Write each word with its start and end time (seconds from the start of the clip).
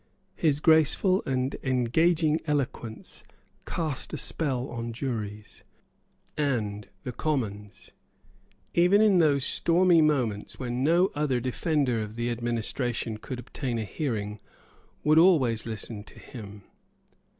His 0.35 0.61
graceful 0.61 1.21
and 1.27 1.55
engaging 1.61 2.39
eloquence 2.47 3.23
cast 3.67 4.13
a 4.13 4.17
spell 4.17 4.67
on 4.69 4.93
juries; 4.93 5.63
and 6.35 6.87
the 7.03 7.11
Commons, 7.11 7.91
even 8.73 8.99
in 8.99 9.19
those 9.19 9.45
stormy 9.45 10.01
moments 10.01 10.57
when 10.57 10.83
no 10.83 11.11
other 11.13 11.39
defender 11.39 12.01
of 12.01 12.15
the 12.15 12.31
administration 12.31 13.17
could 13.17 13.37
obtain 13.37 13.77
a 13.77 13.83
hearing, 13.85 14.39
would 15.03 15.19
always 15.19 15.67
listen 15.67 16.03
to 16.05 16.17
him. 16.17 16.63